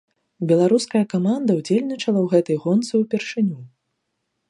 Беларуская 0.51 1.01
каманда 1.13 1.51
ўдзельнічала 1.59 2.19
ў 2.25 2.35
гэтай 2.35 2.57
гонцы 2.67 2.91
ўпершыню. 3.07 3.59